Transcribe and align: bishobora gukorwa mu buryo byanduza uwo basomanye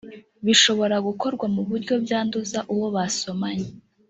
bishobora 0.45 0.95
gukorwa 1.07 1.45
mu 1.55 1.61
buryo 1.69 1.93
byanduza 2.03 2.59
uwo 2.73 2.87
basomanye 2.95 3.69